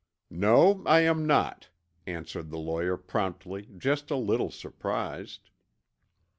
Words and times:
"No, 0.31 0.81
I 0.87 1.01
am 1.01 1.27
not," 1.27 1.69
answered 2.07 2.49
the 2.49 2.57
lawyer 2.57 2.97
promptly, 2.97 3.69
just 3.77 4.09
a 4.09 4.15
little 4.15 4.49
surprised. 4.49 5.51